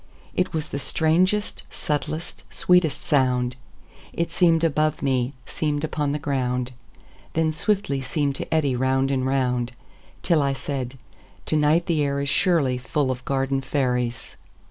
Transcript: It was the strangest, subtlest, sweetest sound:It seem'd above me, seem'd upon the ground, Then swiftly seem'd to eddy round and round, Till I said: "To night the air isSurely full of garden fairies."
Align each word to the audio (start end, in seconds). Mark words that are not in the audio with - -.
It 0.33 0.51
was 0.51 0.69
the 0.69 0.79
strangest, 0.79 1.61
subtlest, 1.69 2.45
sweetest 2.51 2.99
sound:It 3.01 4.31
seem'd 4.31 4.63
above 4.63 5.03
me, 5.03 5.33
seem'd 5.45 5.83
upon 5.83 6.11
the 6.11 6.17
ground, 6.17 6.71
Then 7.33 7.53
swiftly 7.53 8.01
seem'd 8.01 8.33
to 8.37 8.51
eddy 8.51 8.75
round 8.75 9.11
and 9.11 9.27
round, 9.27 9.73
Till 10.23 10.41
I 10.41 10.53
said: 10.53 10.97
"To 11.45 11.55
night 11.55 11.85
the 11.85 12.01
air 12.03 12.15
isSurely 12.19 12.79
full 12.79 13.11
of 13.11 13.23
garden 13.25 13.61
fairies." 13.61 14.35